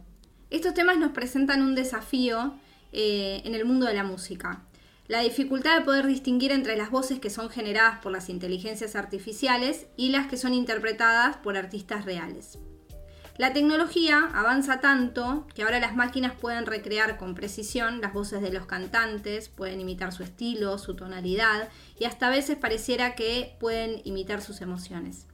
Estos 0.51 0.75
temas 0.75 0.99
nos 0.99 1.13
presentan 1.13 1.63
un 1.63 1.73
desafío 1.73 2.53
eh, 2.91 3.41
en 3.43 3.55
el 3.55 3.65
mundo 3.65 3.87
de 3.87 3.95
la 3.95 4.03
música. 4.03 4.61
La 5.07 5.21
dificultad 5.21 5.79
de 5.79 5.83
poder 5.83 6.05
distinguir 6.05 6.51
entre 6.51 6.77
las 6.77 6.91
voces 6.91 7.17
que 7.17 7.31
son 7.31 7.49
generadas 7.49 8.01
por 8.01 8.11
las 8.11 8.29
inteligencias 8.29 8.95
artificiales 8.95 9.87
y 9.97 10.09
las 10.09 10.27
que 10.27 10.37
son 10.37 10.53
interpretadas 10.53 11.37
por 11.37 11.57
artistas 11.57 12.05
reales. 12.05 12.59
La 13.37 13.51
tecnología 13.51 14.31
avanza 14.33 14.79
tanto 14.79 15.45
que 15.53 15.63
ahora 15.63 15.81
las 15.81 15.93
máquinas 15.93 16.31
pueden 16.39 16.65
recrear 16.65 17.17
con 17.17 17.35
precisión 17.35 17.99
las 17.99 18.13
voces 18.13 18.41
de 18.41 18.49
los 18.49 18.65
cantantes, 18.65 19.49
pueden 19.49 19.81
imitar 19.81 20.13
su 20.13 20.23
estilo, 20.23 20.77
su 20.77 20.95
tonalidad 20.95 21.67
y 21.99 22.05
hasta 22.05 22.27
a 22.27 22.29
veces 22.29 22.57
pareciera 22.57 23.13
que 23.15 23.57
pueden 23.59 24.01
imitar 24.05 24.41
sus 24.41 24.61
emociones. 24.61 25.27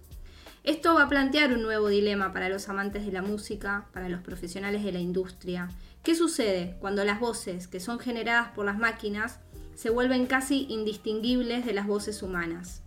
Esto 0.63 0.95
va 0.95 1.03
a 1.03 1.09
plantear 1.09 1.53
un 1.53 1.61
nuevo 1.61 1.89
dilema 1.89 2.33
para 2.33 2.49
los 2.49 2.69
amantes 2.69 3.05
de 3.05 3.11
la 3.11 3.21
música, 3.21 3.85
para 3.93 4.09
los 4.09 4.21
profesionales 4.21 4.83
de 4.83 4.93
la 4.93 4.99
industria. 4.99 5.69
¿Qué 6.01 6.15
sucede 6.15 6.77
cuando 6.79 7.05
las 7.05 7.19
voces 7.19 7.67
que 7.67 7.79
son 7.79 7.99
generadas 7.99 8.49
por 8.49 8.65
las 8.65 8.79
máquinas 8.79 9.39
se 9.75 9.91
vuelven 9.91 10.25
casi 10.25 10.65
indistinguibles 10.69 11.67
de 11.67 11.73
las 11.73 11.85
voces 11.85 12.23
humanas? 12.23 12.81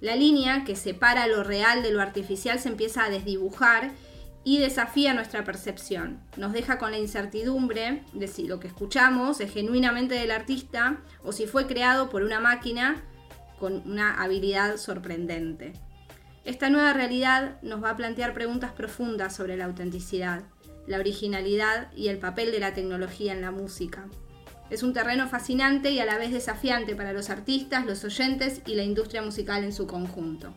La 0.00 0.16
línea 0.16 0.64
que 0.64 0.74
separa 0.74 1.28
lo 1.28 1.44
real 1.44 1.84
de 1.84 1.92
lo 1.92 2.02
artificial 2.02 2.58
se 2.58 2.68
empieza 2.68 3.04
a 3.04 3.10
desdibujar 3.10 3.92
y 4.44 4.58
desafía 4.58 5.14
nuestra 5.14 5.42
percepción. 5.42 6.20
Nos 6.36 6.52
deja 6.52 6.78
con 6.78 6.90
la 6.90 6.98
incertidumbre 6.98 8.04
de 8.12 8.28
si 8.28 8.46
lo 8.46 8.60
que 8.60 8.68
escuchamos 8.68 9.40
es 9.40 9.52
genuinamente 9.52 10.14
del 10.14 10.30
artista 10.30 10.98
o 11.22 11.32
si 11.32 11.46
fue 11.46 11.66
creado 11.66 12.10
por 12.10 12.22
una 12.22 12.40
máquina 12.40 13.02
con 13.58 13.82
una 13.90 14.22
habilidad 14.22 14.76
sorprendente. 14.76 15.72
Esta 16.44 16.68
nueva 16.68 16.92
realidad 16.92 17.56
nos 17.62 17.82
va 17.82 17.90
a 17.90 17.96
plantear 17.96 18.34
preguntas 18.34 18.72
profundas 18.72 19.34
sobre 19.34 19.56
la 19.56 19.64
autenticidad, 19.64 20.42
la 20.86 20.98
originalidad 20.98 21.90
y 21.96 22.08
el 22.08 22.18
papel 22.18 22.52
de 22.52 22.60
la 22.60 22.74
tecnología 22.74 23.32
en 23.32 23.40
la 23.40 23.50
música. 23.50 24.06
Es 24.68 24.82
un 24.82 24.92
terreno 24.92 25.28
fascinante 25.28 25.90
y 25.90 26.00
a 26.00 26.04
la 26.04 26.18
vez 26.18 26.32
desafiante 26.32 26.94
para 26.94 27.14
los 27.14 27.30
artistas, 27.30 27.86
los 27.86 28.04
oyentes 28.04 28.60
y 28.66 28.74
la 28.74 28.82
industria 28.82 29.22
musical 29.22 29.64
en 29.64 29.72
su 29.72 29.86
conjunto. 29.86 30.54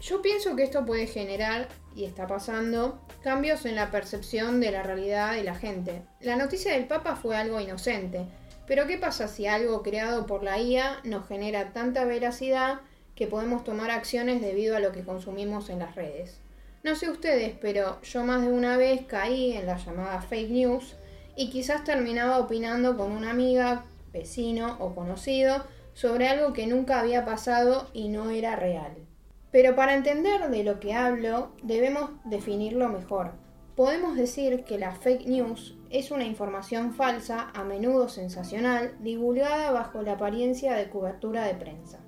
Yo 0.00 0.22
pienso 0.22 0.56
que 0.56 0.62
esto 0.62 0.86
puede 0.86 1.06
generar, 1.06 1.68
y 1.94 2.04
está 2.04 2.26
pasando, 2.26 3.00
cambios 3.22 3.66
en 3.66 3.76
la 3.76 3.90
percepción 3.90 4.58
de 4.58 4.70
la 4.70 4.82
realidad 4.82 5.34
de 5.34 5.44
la 5.44 5.54
gente. 5.54 6.02
La 6.20 6.36
noticia 6.36 6.72
del 6.72 6.86
Papa 6.86 7.16
fue 7.16 7.36
algo 7.36 7.60
inocente, 7.60 8.24
pero 8.66 8.86
¿qué 8.86 8.96
pasa 8.96 9.28
si 9.28 9.46
algo 9.46 9.82
creado 9.82 10.26
por 10.26 10.42
la 10.42 10.58
IA 10.58 11.00
nos 11.04 11.28
genera 11.28 11.74
tanta 11.74 12.06
veracidad 12.06 12.80
que 13.14 13.26
podemos 13.26 13.62
tomar 13.62 13.90
acciones 13.90 14.40
debido 14.40 14.74
a 14.74 14.80
lo 14.80 14.92
que 14.92 15.04
consumimos 15.04 15.68
en 15.68 15.80
las 15.80 15.96
redes? 15.96 16.40
No 16.82 16.94
sé 16.94 17.10
ustedes, 17.10 17.54
pero 17.60 18.00
yo 18.00 18.24
más 18.24 18.40
de 18.40 18.48
una 18.48 18.78
vez 18.78 19.02
caí 19.06 19.52
en 19.52 19.66
la 19.66 19.76
llamada 19.76 20.22
fake 20.22 20.50
news 20.50 20.96
y 21.36 21.50
quizás 21.50 21.84
terminaba 21.84 22.38
opinando 22.38 22.96
con 22.96 23.12
una 23.12 23.32
amiga, 23.32 23.84
vecino 24.14 24.78
o 24.80 24.94
conocido 24.94 25.62
sobre 25.92 26.28
algo 26.28 26.54
que 26.54 26.66
nunca 26.66 27.00
había 27.00 27.26
pasado 27.26 27.90
y 27.92 28.08
no 28.08 28.30
era 28.30 28.56
real. 28.56 29.09
Pero 29.52 29.74
para 29.74 29.94
entender 29.94 30.48
de 30.48 30.64
lo 30.64 30.78
que 30.78 30.94
hablo, 30.94 31.52
debemos 31.62 32.10
definirlo 32.24 32.88
mejor. 32.88 33.32
Podemos 33.74 34.16
decir 34.16 34.64
que 34.64 34.78
la 34.78 34.94
fake 34.94 35.26
news 35.26 35.76
es 35.90 36.10
una 36.10 36.24
información 36.24 36.94
falsa, 36.94 37.50
a 37.54 37.64
menudo 37.64 38.08
sensacional, 38.08 38.94
divulgada 39.00 39.72
bajo 39.72 40.02
la 40.02 40.12
apariencia 40.12 40.74
de 40.74 40.88
cobertura 40.88 41.44
de 41.44 41.54
prensa. 41.54 41.98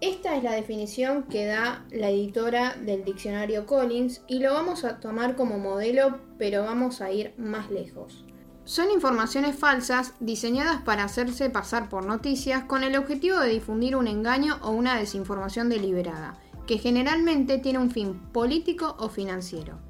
Esta 0.00 0.36
es 0.36 0.42
la 0.42 0.52
definición 0.52 1.24
que 1.24 1.44
da 1.44 1.84
la 1.90 2.08
editora 2.08 2.74
del 2.74 3.04
diccionario 3.04 3.66
Collins 3.66 4.22
y 4.28 4.38
lo 4.38 4.54
vamos 4.54 4.84
a 4.84 5.00
tomar 5.00 5.36
como 5.36 5.58
modelo, 5.58 6.20
pero 6.38 6.62
vamos 6.64 7.00
a 7.00 7.10
ir 7.10 7.34
más 7.36 7.70
lejos. 7.70 8.24
Son 8.64 8.90
informaciones 8.90 9.56
falsas 9.56 10.14
diseñadas 10.20 10.82
para 10.82 11.04
hacerse 11.04 11.50
pasar 11.50 11.88
por 11.88 12.06
noticias 12.06 12.64
con 12.64 12.84
el 12.84 12.96
objetivo 12.96 13.40
de 13.40 13.48
difundir 13.48 13.96
un 13.96 14.06
engaño 14.06 14.58
o 14.62 14.70
una 14.70 14.96
desinformación 14.96 15.68
deliberada 15.68 16.38
que 16.70 16.78
generalmente 16.78 17.58
tiene 17.58 17.80
un 17.80 17.90
fin 17.90 18.14
político 18.30 18.94
o 19.00 19.08
financiero. 19.08 19.80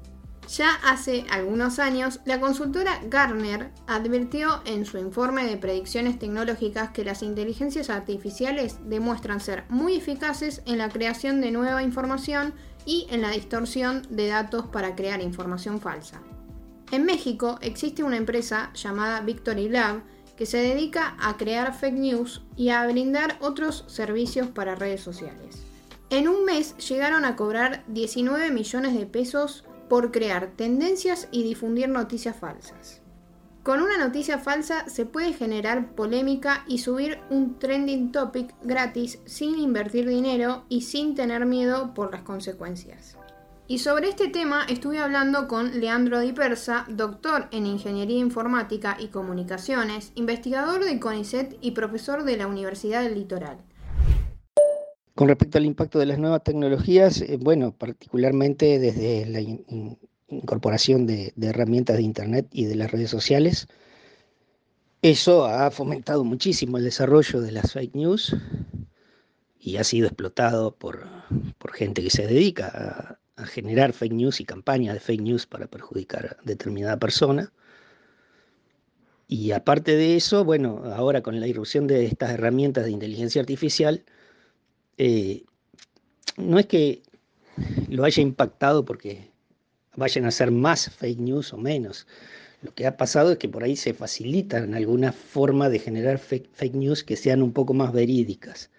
Ya 0.49 0.71
hace 0.83 1.25
algunos 1.29 1.77
años, 1.77 2.21
la 2.25 2.39
consultora 2.39 2.99
Gartner 3.07 3.69
advirtió 3.85 4.63
en 4.65 4.85
su 4.85 4.97
informe 4.97 5.45
de 5.45 5.57
predicciones 5.57 6.17
tecnológicas 6.17 6.89
que 6.89 7.05
las 7.05 7.21
inteligencias 7.21 7.91
artificiales 7.91 8.79
demuestran 8.89 9.41
ser 9.41 9.63
muy 9.69 9.93
eficaces 9.93 10.63
en 10.65 10.79
la 10.79 10.89
creación 10.89 11.39
de 11.39 11.51
nueva 11.51 11.83
información 11.83 12.55
y 12.87 13.05
en 13.11 13.21
la 13.21 13.29
distorsión 13.29 14.01
de 14.09 14.29
datos 14.29 14.65
para 14.65 14.95
crear 14.95 15.21
información 15.21 15.79
falsa. 15.79 16.19
En 16.91 17.05
México 17.05 17.59
existe 17.61 18.01
una 18.03 18.17
empresa 18.17 18.71
llamada 18.73 19.21
Victory 19.21 19.69
Lab 19.69 20.01
que 20.35 20.47
se 20.47 20.57
dedica 20.57 21.15
a 21.21 21.37
crear 21.37 21.77
fake 21.77 21.99
news 21.99 22.41
y 22.57 22.69
a 22.69 22.87
brindar 22.87 23.37
otros 23.39 23.85
servicios 23.85 24.47
para 24.47 24.73
redes 24.73 25.01
sociales. 25.01 25.70
En 26.11 26.27
un 26.27 26.43
mes 26.43 26.75
llegaron 26.89 27.23
a 27.23 27.37
cobrar 27.37 27.85
19 27.87 28.51
millones 28.51 28.93
de 28.93 29.05
pesos 29.05 29.63
por 29.87 30.11
crear 30.11 30.51
tendencias 30.57 31.29
y 31.31 31.43
difundir 31.43 31.87
noticias 31.87 32.35
falsas. 32.35 33.01
Con 33.63 33.81
una 33.81 33.97
noticia 33.97 34.37
falsa 34.37 34.89
se 34.89 35.05
puede 35.05 35.31
generar 35.31 35.95
polémica 35.95 36.65
y 36.67 36.79
subir 36.79 37.19
un 37.29 37.57
trending 37.59 38.11
topic 38.11 38.53
gratis 38.61 39.19
sin 39.23 39.57
invertir 39.57 40.05
dinero 40.05 40.65
y 40.67 40.81
sin 40.81 41.15
tener 41.15 41.45
miedo 41.45 41.93
por 41.93 42.11
las 42.11 42.23
consecuencias. 42.23 43.15
Y 43.67 43.77
sobre 43.77 44.09
este 44.09 44.27
tema 44.27 44.65
estuve 44.67 44.99
hablando 44.99 45.47
con 45.47 45.79
Leandro 45.79 46.19
Di 46.19 46.33
Persa, 46.33 46.83
doctor 46.89 47.47
en 47.51 47.65
Ingeniería 47.65 48.19
Informática 48.19 48.97
y 48.99 49.07
Comunicaciones, 49.07 50.11
investigador 50.15 50.83
de 50.83 50.99
CONICET 50.99 51.57
y 51.61 51.71
profesor 51.71 52.25
de 52.25 52.35
la 52.35 52.47
Universidad 52.47 53.01
del 53.01 53.13
Litoral. 53.13 53.59
Con 55.21 55.27
respecto 55.27 55.59
al 55.59 55.67
impacto 55.67 55.99
de 55.99 56.07
las 56.07 56.17
nuevas 56.17 56.43
tecnologías, 56.43 57.21
eh, 57.21 57.37
bueno, 57.39 57.77
particularmente 57.77 58.79
desde 58.79 59.27
la 59.27 59.39
incorporación 60.29 61.05
de, 61.05 61.31
herramientas 61.39 61.97
de 61.97 62.01
Internet 62.01 62.47
y 62.51 62.65
de 62.65 62.73
las 62.73 62.89
redes 62.89 63.11
sociales, 63.11 63.67
eso 65.03 65.45
ha 65.45 65.69
fomentado 65.69 66.23
muchísimo 66.23 66.79
el 66.79 66.85
desarrollo 66.85 67.39
de 67.39 67.51
las 67.51 67.71
fake 67.71 67.93
news 67.93 68.35
y 69.59 69.77
ha 69.77 69.83
sido 69.83 70.07
explotado 70.07 70.73
por, 70.75 71.07
gente 71.71 72.01
que 72.01 72.09
se 72.09 72.25
dedica 72.25 73.19
a, 73.37 73.43
a, 73.43 73.45
generar 73.45 73.93
fake 73.93 74.13
news 74.13 74.41
y 74.41 74.45
campañas 74.45 74.95
de 74.95 75.01
fake 75.01 75.21
news 75.21 75.45
para 75.45 75.67
perjudicar 75.67 76.35
a 76.39 76.43
determinada 76.43 76.97
persona. 76.97 77.53
Y 79.27 79.51
aparte 79.51 79.95
de 79.95 80.15
eso, 80.15 80.43
bueno, 80.43 80.81
ahora 80.95 81.21
con 81.21 81.39
la 81.39 81.45
irrupción 81.45 81.85
de 81.85 82.07
estas 82.07 82.31
herramientas 82.31 82.85
de 82.85 82.89
inteligencia 82.89 83.39
artificial, 83.39 84.03
eh, 84.97 85.43
no 86.37 86.59
es 86.59 86.65
que 86.65 87.03
lo 87.89 88.03
haya 88.03 88.21
impactado 88.21 88.85
porque 88.85 89.31
vayan 89.95 90.25
a 90.25 90.31
ser 90.31 90.51
más 90.51 90.89
fake 90.89 91.19
news 91.19 91.53
o 91.53 91.57
menos. 91.57 92.07
Lo 92.61 92.73
que 92.73 92.85
ha 92.85 92.95
pasado 92.95 93.31
es 93.31 93.37
que 93.37 93.49
por 93.49 93.63
ahí 93.63 93.75
se 93.75 93.93
facilitan 93.93 94.75
alguna 94.75 95.11
forma 95.11 95.69
de 95.69 95.79
generar 95.79 96.19
fake, 96.19 96.73
news 96.73 97.03
que 97.03 97.15
sean 97.15 97.41
un 97.41 97.51
poco 97.51 97.73
más 97.73 97.91
verídicas. 97.91 98.69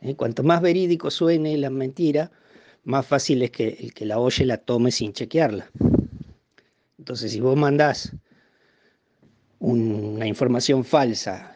¿eh? 0.00 0.14
Cuanto 0.14 0.42
más 0.42 0.62
verídico 0.62 1.10
suene 1.10 1.56
la 1.58 1.70
mentira, 1.70 2.30
más 2.84 3.06
fácil 3.06 3.42
es 3.42 3.50
que 3.50 3.76
el 3.80 3.94
que 3.94 4.06
la 4.06 4.18
oye 4.18 4.44
la 4.46 4.58
tome 4.58 4.92
sin 4.92 5.12
chequearla. 5.12 5.70
Entonces, 6.98 7.32
si 7.32 7.40
vos 7.40 7.56
mandás 7.56 8.12
una 9.58 10.26
información 10.26 10.84
falsa 10.84 11.54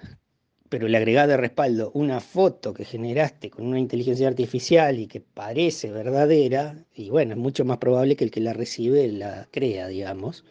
pero 0.68 0.88
le 0.88 0.96
agregás 0.96 1.28
de 1.28 1.37
respaldo 1.37 1.90
una 1.94 2.20
foto 2.20 2.75
que 2.75 2.85
generaste 2.85 3.50
con 3.50 3.66
una 3.66 3.78
inteligencia 3.78 4.28
artificial 4.28 4.99
y 4.99 5.06
que 5.06 5.20
parece 5.20 5.90
verdadera, 5.90 6.76
y 6.94 7.11
bueno, 7.11 7.32
es 7.32 7.38
mucho 7.38 7.64
más 7.64 7.78
probable 7.78 8.16
que 8.16 8.25
el 8.25 8.30
que 8.30 8.40
la 8.40 8.52
recibe 8.52 9.06
la 9.08 9.49
crea, 9.50 9.88
digamos. 9.88 10.44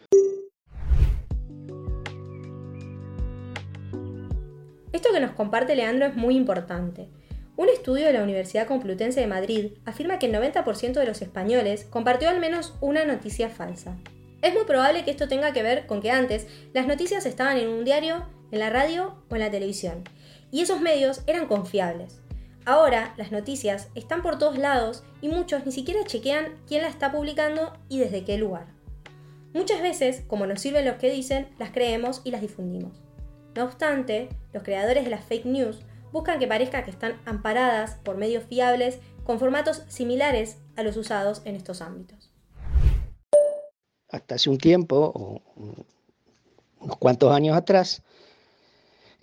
Esto 4.92 5.12
que 5.12 5.20
nos 5.20 5.32
comparte 5.32 5.76
Leandro 5.76 6.06
es 6.06 6.16
muy 6.16 6.36
importante. 6.36 7.08
Un 7.58 7.68
estudio 7.68 8.06
de 8.06 8.12
la 8.12 8.22
Universidad 8.22 8.66
Complutense 8.66 9.20
de 9.20 9.26
Madrid 9.26 9.72
afirma 9.84 10.18
que 10.18 10.26
el 10.26 10.34
90% 10.34 10.92
de 10.92 11.06
los 11.06 11.22
españoles 11.22 11.84
compartió 11.84 12.28
al 12.28 12.40
menos 12.40 12.74
una 12.80 13.04
noticia 13.04 13.48
falsa. 13.48 13.96
Es 14.42 14.52
muy 14.52 14.64
probable 14.64 15.04
que 15.04 15.10
esto 15.10 15.28
tenga 15.28 15.52
que 15.52 15.62
ver 15.62 15.86
con 15.86 16.00
que 16.00 16.10
antes 16.10 16.46
las 16.74 16.86
noticias 16.86 17.24
estaban 17.24 17.56
en 17.56 17.68
un 17.68 17.84
diario 17.84 18.26
en 18.50 18.58
la 18.58 18.70
radio 18.70 19.16
o 19.30 19.34
en 19.34 19.40
la 19.40 19.50
televisión, 19.50 20.04
y 20.50 20.62
esos 20.62 20.80
medios 20.80 21.22
eran 21.26 21.46
confiables. 21.46 22.20
Ahora 22.64 23.14
las 23.16 23.30
noticias 23.30 23.88
están 23.94 24.22
por 24.22 24.38
todos 24.38 24.58
lados 24.58 25.04
y 25.20 25.28
muchos 25.28 25.64
ni 25.64 25.72
siquiera 25.72 26.04
chequean 26.04 26.56
quién 26.66 26.82
la 26.82 26.88
está 26.88 27.12
publicando 27.12 27.72
y 27.88 27.98
desde 27.98 28.24
qué 28.24 28.38
lugar. 28.38 28.66
Muchas 29.54 29.80
veces, 29.80 30.22
como 30.26 30.46
nos 30.46 30.60
sirven 30.60 30.84
los 30.84 30.96
que 30.96 31.10
dicen, 31.10 31.48
las 31.58 31.70
creemos 31.70 32.22
y 32.24 32.30
las 32.30 32.40
difundimos. 32.40 33.00
No 33.54 33.64
obstante, 33.64 34.28
los 34.52 34.62
creadores 34.64 35.04
de 35.04 35.10
las 35.10 35.24
fake 35.24 35.46
news 35.46 35.78
buscan 36.12 36.38
que 36.38 36.46
parezca 36.46 36.84
que 36.84 36.90
están 36.90 37.20
amparadas 37.24 37.98
por 38.02 38.16
medios 38.16 38.44
fiables 38.44 38.98
con 39.24 39.38
formatos 39.38 39.82
similares 39.88 40.58
a 40.76 40.82
los 40.82 40.96
usados 40.96 41.42
en 41.44 41.56
estos 41.56 41.80
ámbitos. 41.80 42.32
Hasta 44.08 44.34
hace 44.34 44.50
un 44.50 44.58
tiempo, 44.58 45.42
unos 46.80 46.96
cuantos 46.98 47.32
años 47.32 47.56
atrás, 47.56 48.02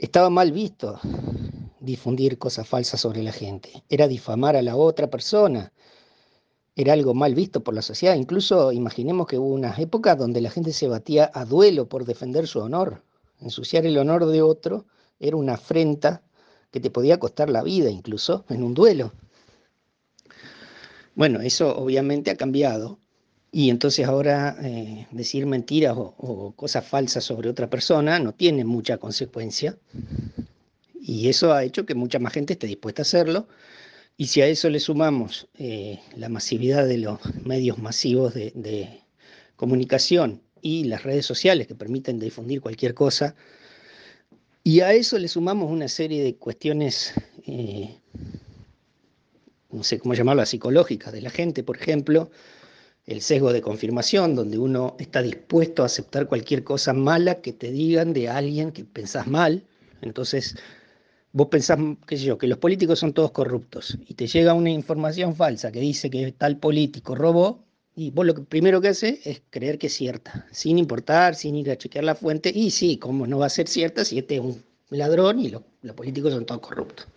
estaba 0.04 0.30
mal 0.30 0.52
visto 0.52 1.00
difundir 1.80 2.38
cosas 2.38 2.68
falsas 2.68 3.00
sobre 3.00 3.24
la 3.24 3.32
gente. 3.32 3.86
Era 3.88 4.10
difamar 4.10 4.58
a 4.58 4.62
la 4.62 4.76
otra 4.76 5.10
persona. 5.10 5.72
Era 6.76 6.92
algo 6.92 7.14
mal 7.14 7.34
visto 7.34 7.64
por 7.64 7.74
la 7.74 7.82
sociedad. 7.82 8.16
Incluso 8.16 8.74
imaginemos 8.74 9.28
que 9.28 9.40
hubo 9.40 9.54
unas 9.54 9.80
épocas 9.80 10.18
donde 10.18 10.42
la 10.42 10.50
gente 10.50 10.74
se 10.74 10.90
batía 10.90 11.32
a 11.34 11.46
duelo 11.46 11.88
por 11.88 12.04
defender 12.04 12.48
su 12.48 12.60
honor. 12.60 13.02
Ensuciar 13.40 13.86
el 13.86 13.98
honor 13.98 14.26
de 14.26 14.42
otro 14.42 14.86
era 15.22 15.38
una 15.38 15.54
afrenta 15.54 16.22
que 16.70 16.82
te 16.82 16.90
podía 16.90 17.18
costar 17.18 17.50
la 17.50 17.64
vida 17.64 17.90
incluso 17.90 18.44
en 18.50 18.62
un 18.62 18.74
duelo. 18.74 19.14
Bueno, 21.16 21.40
eso 21.40 21.78
obviamente 21.78 22.30
ha 22.30 22.36
cambiado 22.36 23.00
y 23.54 23.70
entonces 23.70 24.08
ahora 24.08 24.58
eh, 24.64 25.06
decir 25.12 25.46
mentiras 25.46 25.96
o, 25.96 26.54
cosas 26.56 26.86
falsas 26.86 27.24
sobre 27.24 27.50
otra 27.50 27.70
persona 27.70 28.18
no 28.18 28.34
tiene 28.34 28.66
mucha 28.66 28.98
consecuencia 28.98 29.78
y 31.00 31.30
eso 31.30 31.54
ha 31.54 31.64
hecho 31.64 31.86
que 31.86 31.94
mucha 31.94 32.18
más 32.18 32.34
gente 32.34 32.54
esté 32.54 32.66
dispuesta 32.66 33.04
a 33.04 33.04
hacerlo 33.04 33.48
y 34.18 34.28
si 34.28 34.42
a 34.42 34.48
eso 34.48 34.72
le 34.72 34.80
sumamos 34.80 35.48
eh, 35.58 36.00
la 36.16 36.30
masividad 36.30 36.88
de 36.88 36.98
los 36.98 37.20
medios 37.46 37.78
masivos 37.78 38.34
de, 38.34 39.00
comunicación 39.56 40.42
y 40.62 40.86
las 40.86 41.04
redes 41.04 41.26
sociales 41.26 41.68
que 41.68 41.76
permiten 41.76 42.20
difundir 42.20 42.60
cualquier 42.60 42.94
cosa. 42.94 43.36
Y 44.64 44.82
a 44.82 44.94
eso 44.94 45.18
le 45.20 45.28
sumamos 45.28 45.72
una 45.72 45.88
serie 45.88 46.24
de 46.24 46.36
cuestiones, 46.36 47.14
eh, 47.46 47.98
no 49.72 49.84
sé 49.84 50.00
cómo 50.00 50.16
llamarlas, 50.16 50.50
psicológicas 50.50 51.14
de 51.14 51.22
la 51.22 51.30
gente, 51.30 51.64
por 51.64 51.78
ejemplo, 51.78 52.30
el 53.06 53.22
sesgo 53.22 53.52
de 53.52 53.62
confirmación, 53.62 54.36
donde 54.36 54.58
uno 54.58 54.96
está 55.00 55.22
dispuesto 55.22 55.84
a 55.84 55.88
aceptar 55.88 56.28
cualquier 56.28 56.64
cosa 56.64 56.94
mala 56.94 57.42
que 57.42 57.54
te 57.54 57.72
digan 57.72 58.14
de 58.14 58.30
alguien 58.30 58.72
que 58.72 58.86
pensás 58.86 59.28
mal. 59.28 59.64
Entonces, 60.02 60.56
vos 61.32 61.48
pensás, 61.48 61.80
qué 62.08 62.18
sé 62.18 62.26
yo, 62.26 62.38
que 62.38 62.48
los 62.48 62.60
políticos 62.60 63.00
son 63.00 63.14
todos 63.14 63.32
corruptos 63.32 63.98
y 64.08 64.14
te 64.14 64.28
llega 64.28 64.54
una 64.54 64.70
información 64.70 65.36
falsa 65.36 65.72
que 65.72 65.80
dice 65.80 66.10
que 66.10 66.32
tal 66.32 66.58
político 66.58 67.16
robó, 67.16 67.64
y 67.96 68.10
vos 68.10 68.26
lo 68.26 68.34
primero 68.46 68.82
que 68.82 68.88
haces 68.88 69.20
es 69.26 69.44
creer 69.50 69.78
que 69.78 69.88
es 69.88 69.94
cierta, 69.94 70.48
sin 70.52 70.80
importar, 70.80 71.36
sin 71.36 71.56
ir 71.56 71.70
a 71.70 71.78
chequear 71.78 72.04
la 72.04 72.16
fuente. 72.16 72.52
Y 72.54 72.72
sí, 72.72 72.98
¿cómo 72.98 73.28
no 73.28 73.40
va 73.40 73.46
a 73.46 73.50
ser 73.50 73.68
cierta 73.68 74.04
si 74.04 74.18
este 74.18 74.36
es 74.36 74.42
un 74.42 74.64
ladrón 74.90 75.40
y 75.40 75.50
lo, 75.50 75.64
los 75.84 75.96
políticos 75.96 76.34
son 76.34 76.46
todos 76.46 76.62
corruptos? 76.62 77.08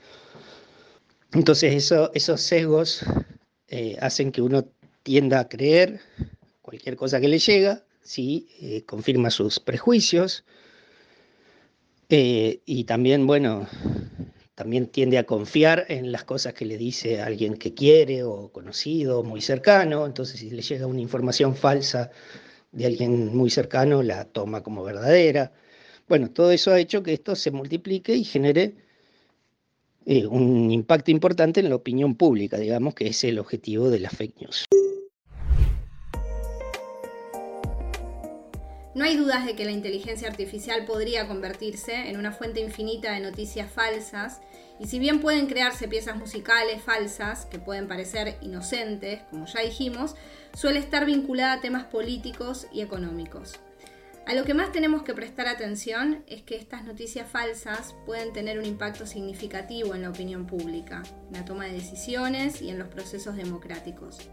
Entonces 1.33 1.75
eso, 1.75 2.11
esos 2.15 2.43
sesgos 2.43 3.05
eh, 3.69 3.97
hacen 4.01 4.31
que 4.33 4.43
uno 4.43 4.67
tienda 5.07 5.39
a 5.39 5.49
creer 5.49 6.01
cualquier 6.63 6.97
cosa 6.97 7.21
que 7.21 7.29
le 7.29 7.39
llega, 7.39 7.85
sí, 8.03 8.49
eh, 8.61 8.83
confirma 8.83 9.31
sus 9.31 9.61
prejuicios. 9.61 10.45
Eh, 12.09 12.59
y 12.67 12.83
también, 12.85 13.25
bueno, 13.25 13.69
también 14.57 14.89
tiende 14.89 15.19
a 15.19 15.25
confiar 15.25 15.87
en 15.89 16.11
las 16.11 16.25
cosas 16.25 16.55
que 16.55 16.65
le 16.65 16.77
dice 16.77 17.21
alguien 17.21 17.55
que 17.55 17.73
quiere 17.73 18.25
o 18.25 18.51
conocido, 18.51 19.23
muy 19.23 19.41
cercano, 19.41 20.07
entonces 20.07 20.41
si 20.41 20.51
le 20.51 20.63
llega 20.63 20.89
una 20.89 21.01
información 21.01 21.55
falsa 21.55 22.11
de 22.73 22.87
alguien 22.87 23.37
muy 23.37 23.51
cercano, 23.51 24.03
la 24.03 24.25
toma 24.25 24.65
como 24.65 24.83
verdadera. 24.83 25.53
Bueno, 26.09 26.33
todo 26.33 26.51
eso 26.51 26.73
ha 26.73 26.81
hecho 26.81 27.05
que 27.05 27.13
esto 27.13 27.37
se 27.37 27.53
multiplique 27.53 28.13
y 28.17 28.25
genere 28.25 28.75
eh, 30.05 30.27
un 30.27 30.73
impacto 30.73 31.13
importante 31.13 31.61
en 31.61 31.69
la 31.69 31.77
opinión 31.77 32.17
pública, 32.17 32.59
digamos, 32.59 32.97
que 32.97 33.07
es 33.07 33.23
el 33.23 33.39
objetivo 33.39 33.89
de 33.89 34.01
las 34.01 34.17
fake 34.17 34.41
news. 34.41 34.67
No 38.97 39.05
hay 39.05 39.19
dudas 39.19 39.45
de 39.45 39.55
que 39.55 39.67
la 39.67 39.73
inteligencia 39.73 40.27
artificial 40.27 40.87
podría 40.87 41.29
convertirse 41.29 42.09
en 42.09 42.17
una 42.17 42.33
fuente 42.33 42.61
infinita 42.61 43.13
de 43.13 43.21
noticias 43.21 43.71
falsas, 43.71 44.41
y 44.81 44.87
si 44.87 44.99
bien 44.99 45.21
pueden 45.21 45.49
crearse 45.49 45.87
piezas 45.87 46.17
musicales 46.17 46.81
falsas, 46.81 47.45
que 47.45 47.59
pueden 47.59 47.89
parecer 47.89 48.39
inocentes, 48.41 49.21
como 49.31 49.45
ya 49.45 49.61
dijimos, 49.61 50.15
suele 50.55 50.79
estar 50.79 51.05
vinculada 51.05 51.53
a 51.53 51.61
temas 51.61 51.85
políticos 51.85 52.69
y 52.73 52.81
económicos. 52.81 53.61
A 54.27 54.33
lo 54.33 54.45
que 54.45 54.55
más 54.55 54.73
tenemos 54.73 55.03
que 55.03 55.13
prestar 55.13 55.47
atención 55.47 56.25
es 56.27 56.41
que 56.41 56.57
estas 56.57 56.83
noticias 56.85 57.29
falsas 57.29 57.95
pueden 58.07 58.33
tener 58.33 58.59
un 58.59 58.65
impacto 58.65 59.05
significativo 59.05 59.95
en 59.95 60.01
la 60.01 60.09
opinión 60.09 60.47
pública, 60.47 61.03
en 61.27 61.35
la 61.35 61.45
toma 61.45 61.67
de 61.67 61.73
decisiones 61.73 62.63
y 62.63 62.71
en 62.71 62.79
los 62.79 62.89
procesos 62.89 63.37
democráticos. 63.37 64.31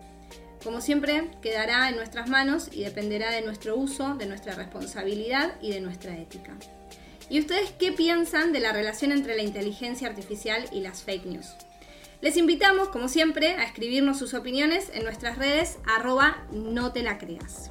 Como 0.64 0.80
siempre, 0.80 1.30
quedará 1.42 1.90
en 1.90 1.98
nuestras 1.98 2.30
manos 2.30 2.70
y 2.72 2.84
dependerá 2.84 3.32
de 3.32 3.42
nuestro 3.42 3.76
uso, 3.76 4.16
de 4.16 4.28
nuestra 4.28 4.56
responsabilidad 4.56 5.56
y 5.62 5.72
de 5.72 5.82
nuestra 5.82 6.18
ética. 6.18 6.54
¿Y 7.30 7.42
ustedes 7.42 7.72
qué 7.78 7.92
piensan 7.92 8.54
de 8.54 8.62
la 8.62 8.72
relación 8.72 9.12
entre 9.12 9.36
la 9.36 9.44
inteligencia 9.44 10.08
artificial 10.08 10.66
y 10.72 10.80
las 10.80 11.04
fake 11.04 11.26
news? 11.26 11.48
Les 12.22 12.38
invitamos, 12.38 12.88
como 12.88 13.10
siempre, 13.10 13.56
a 13.56 13.64
escribirnos 13.66 14.18
sus 14.18 14.34
opiniones 14.34 14.90
en 14.94 15.04
nuestras 15.04 15.38
redes 15.38 15.80
arroba 15.86 16.48
no 16.54 16.94
te 16.94 17.04
la 17.04 17.18
creas. 17.18 17.70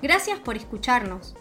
Gracias 0.00 0.38
por 0.38 0.56
escucharnos. 0.56 1.34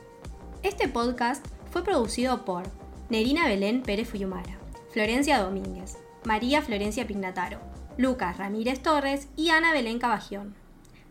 Este 0.63 0.89
podcast 0.89 1.46
fue 1.72 1.86
producido 1.86 2.43
por 2.43 2.63
Nerina 3.10 3.48
Belén 3.48 3.84
Pérez 3.84 4.10
Fuyumara. 4.10 4.66
Florencia 4.89 5.39
Domínguez, 5.39 5.97
María 6.23 6.62
Florencia 6.62 7.06
Pignataro, 7.06 7.60
Lucas 7.97 8.38
Ramírez 8.38 8.82
Torres 8.82 9.28
y 9.36 9.50
Ana 9.50 9.73
Belén 9.73 10.00
Cabajión. 10.00 10.56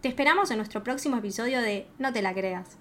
Te 0.01 0.09
esperamos 0.09 0.51
en 0.51 0.57
nuestro 0.57 0.83
próximo 0.83 1.19
episodio 1.19 1.61
de 1.61 1.87
No 1.99 2.13
te 2.13 2.23
la 2.23 2.33
creas. 2.33 2.79